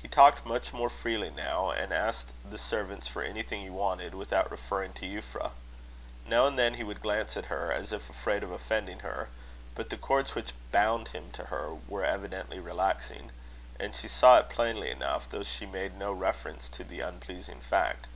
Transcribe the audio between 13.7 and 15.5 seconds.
and she saw it plainly enough, though